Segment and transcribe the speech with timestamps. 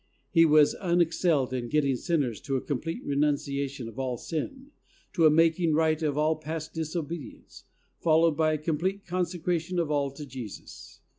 [0.31, 4.71] He was unexcelled in getting sinners to a complete renunciation of all sin,
[5.13, 7.65] to a making right of all past disobedience,
[7.99, 11.01] followed by a complete consecration of all to Jesus.